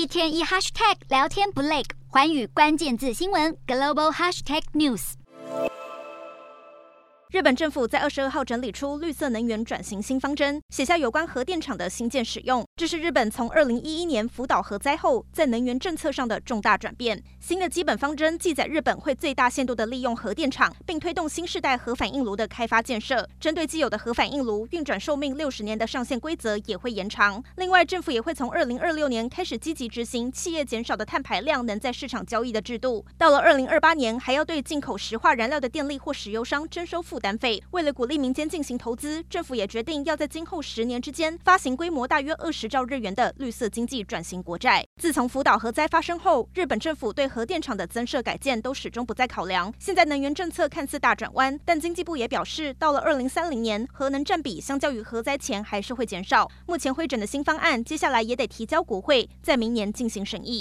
[0.00, 5.12] 一天一 hashtag 聊天不累，环宇关键字新闻 global hashtag news。
[7.30, 12.64] 日本政府在二十二号整理出绿色能源转型新方针，写下有关核电厂的新建使用。
[12.80, 17.22] 这是日本从二零一一年福岛核灾后，在能源政策上的重大转变。
[17.38, 23.28] 新的基本方针记载，日本会最大限度地利用核电厂，并推动新世代核反应炉的开发建设。
[23.38, 27.44] 针对既有的核反应炉运转寿命六十年的上限规则也会延长。
[27.56, 33.04] 另外，政府也会从二零二六年开始积极执行企业减少的碳排量能在市场交易的制度。
[33.18, 44.86] 到了二零二八年，还要对进口石化燃料的电力或石油商征收负担费，为了鼓励民间进行投资，政府也决定要在今后十年之间发行规模大约二十兆日元的绿色经济转型国债。
[45.00, 49.74] 自从福岛核灾发生后，日本政府对核电厂的增设改建都始终不再考量。
[49.78, 56.48] 现在能源政策看似大转弯，但经济部也表示，到了二零三零年，核能占比相较于核灾前还是会减少。
[56.66, 60.58] 目前会诊的新方案，接下来也得提交国会，在明年进行审议。